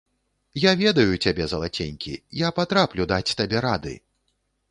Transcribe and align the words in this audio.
Я 0.61 0.71
ведаю 0.79 1.17
цябе, 1.25 1.45
залаценькі, 1.51 2.13
я 2.45 2.49
патраплю 2.59 3.07
даць 3.13 3.35
табе 3.43 3.57
рады! 3.69 3.93